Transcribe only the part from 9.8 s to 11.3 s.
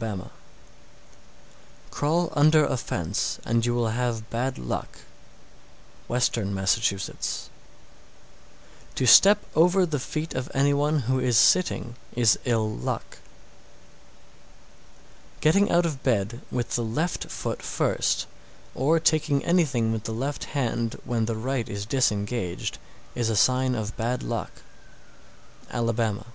the feet of any one who